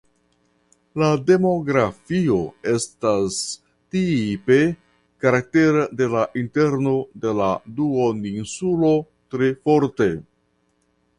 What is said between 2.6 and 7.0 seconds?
estas tipe karaktera de la interno